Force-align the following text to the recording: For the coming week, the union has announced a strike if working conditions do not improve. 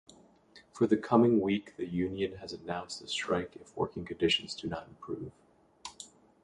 For 0.73 0.87
the 0.87 0.97
coming 0.97 1.39
week, 1.39 1.77
the 1.77 1.85
union 1.85 2.37
has 2.37 2.51
announced 2.53 3.03
a 3.03 3.07
strike 3.07 3.55
if 3.57 3.77
working 3.77 4.03
conditions 4.03 4.55
do 4.55 4.67
not 4.67 4.87
improve. 4.87 5.31